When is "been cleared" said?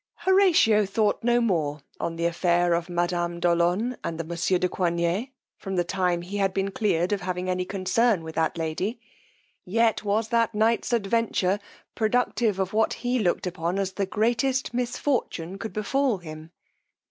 6.55-7.11